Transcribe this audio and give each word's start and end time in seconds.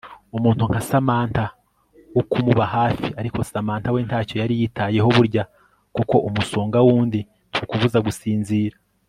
umuntu 0.37 0.61
nka 0.69 0.81
Samantha 0.89 1.45
wo 2.15 2.23
kumuba 2.31 2.63
hafi 2.75 3.07
ariko 3.19 3.37
Samantha 3.51 3.93
we 3.95 3.99
ntacyo 4.07 4.35
yari 4.41 4.53
yitayeho 4.61 5.07
burya 5.17 5.43
koko 5.95 6.15
umusonga 6.27 6.77
wundi 6.87 7.19
ntukubuza 7.51 7.99
gusinzira 8.07 8.75